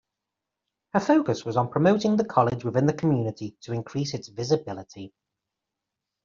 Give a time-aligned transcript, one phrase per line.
[0.93, 5.13] Her focus was on promoting the college within the community to increase its visibility.